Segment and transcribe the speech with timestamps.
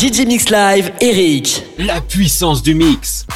[0.00, 1.62] DJ Mix Live, Eric.
[1.76, 3.26] La puissance du mix.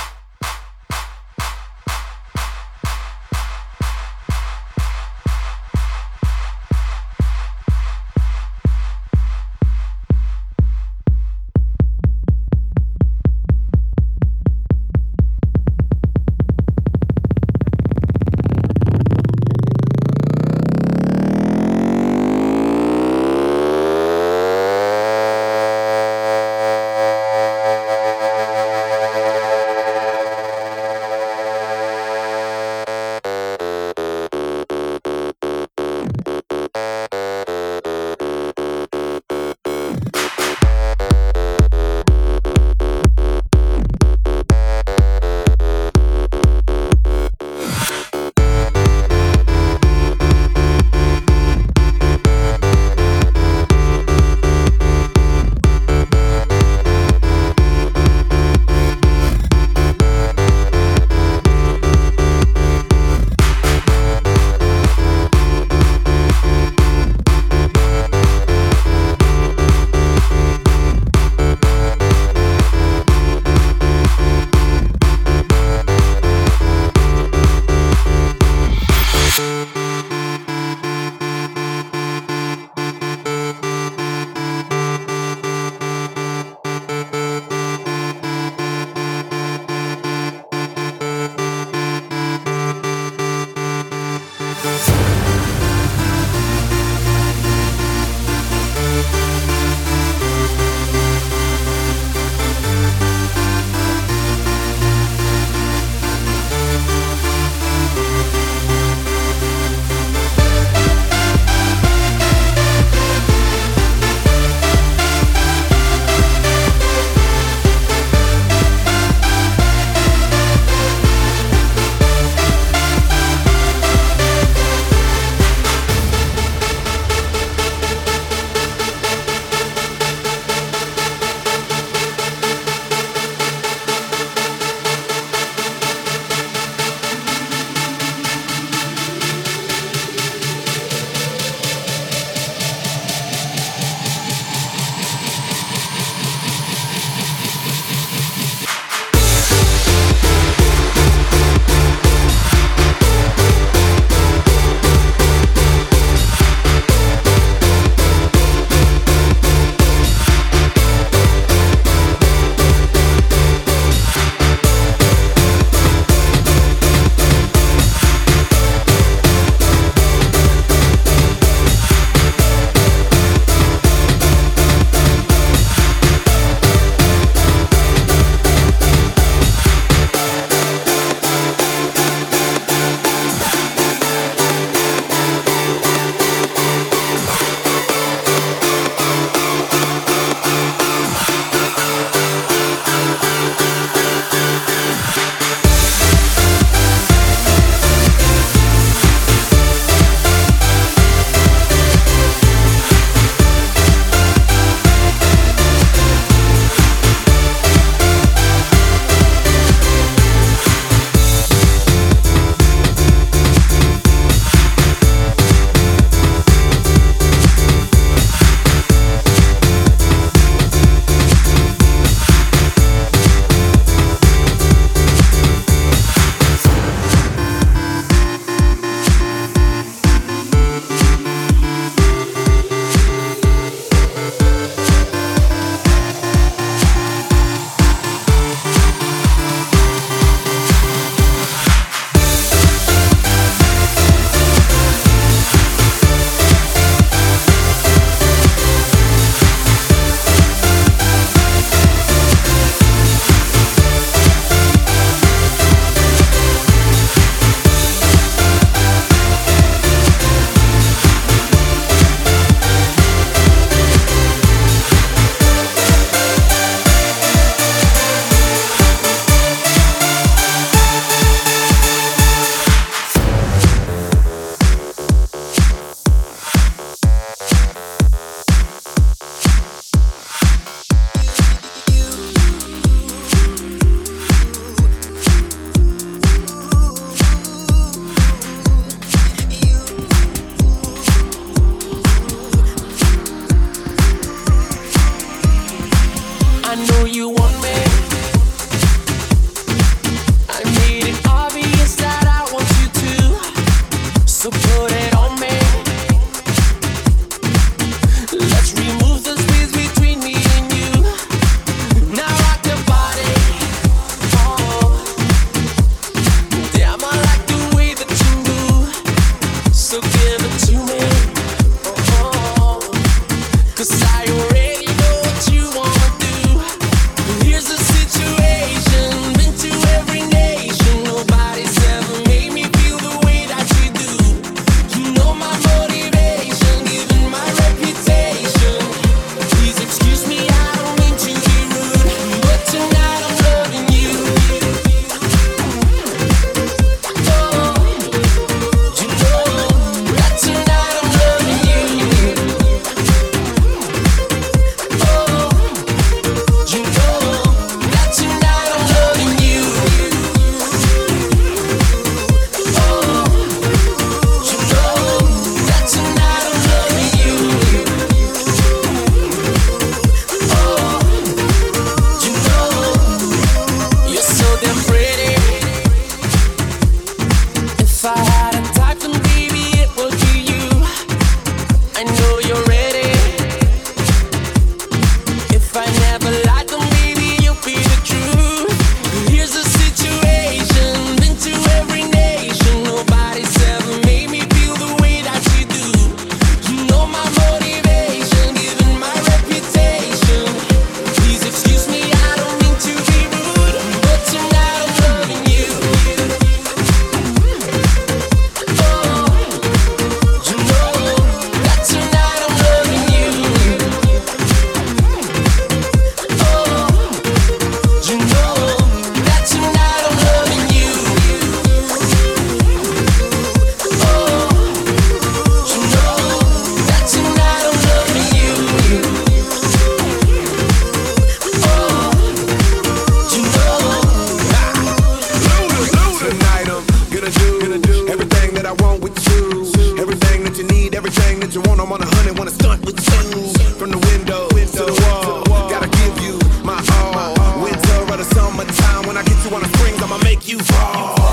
[450.47, 451.24] you fall.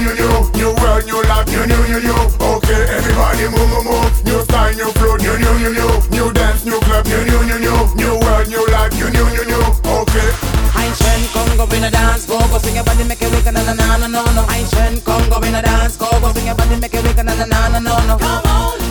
[0.00, 2.20] new, new, new, new world, new life, new, new, new, new.
[2.40, 4.24] Okay, everybody move, move, move.
[4.24, 5.90] New style, new flow, new, new, new, new.
[6.10, 7.78] New dance, new club, new, new, new, new.
[7.94, 9.62] New world, new life, new, new, new, new.
[10.00, 10.28] Okay.
[10.74, 13.44] Ein schön, komm, go in a dance, go, go sing your body, make it wake,
[13.52, 14.42] na na na na no no.
[14.48, 17.16] Ein schön, komm, go in a dance, go, go sing your body, make it wake,
[17.24, 18.18] na na na no no.
[18.18, 18.83] Come on.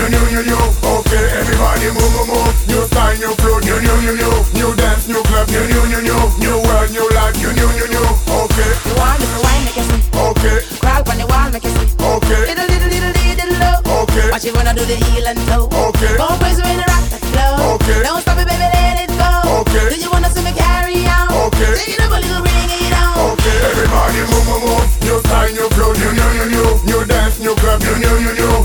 [0.00, 0.64] New, new, new, new.
[0.80, 2.56] Okay, everybody move, move, move.
[2.72, 3.60] New style, new flow.
[3.60, 4.32] New, new, new, new.
[4.56, 5.44] New dance, new club.
[5.52, 6.16] New, new, new, new.
[6.40, 7.36] New world, new life.
[7.36, 8.06] New, new, new, new.
[8.32, 8.72] Okay.
[8.88, 10.00] You want me to wine, make you see.
[10.16, 10.56] Okay.
[10.80, 11.92] Crack on the wall, make you see.
[12.00, 12.40] Okay.
[12.48, 13.76] Little, little, little, little, little low.
[14.08, 14.32] Okay.
[14.32, 15.68] Watch you wanna do the heel and toe.
[15.68, 16.16] Okay.
[16.16, 17.76] Go crazy when the rock that flow.
[17.76, 18.00] Okay.
[18.00, 19.28] Don't stop it, baby, let it go.
[19.68, 19.84] Okay.
[19.92, 21.28] Do you wanna see me carry on?
[21.28, 21.76] Okay.
[21.76, 23.36] Take it up a little, bring it on.
[23.36, 23.56] Okay.
[23.68, 24.88] Everybody move, move, move.
[25.04, 25.92] New style, new flow.
[25.92, 26.68] New, new, new, new.
[26.88, 27.84] New dance, new club.
[27.84, 28.59] New, new, new, new.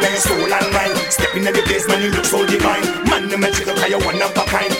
[0.00, 0.96] dancing on your soul and mind.
[1.12, 2.82] Stepping at the place, man, you look so divine.
[3.04, 4.73] Man, no matter the cry, you one of a kind.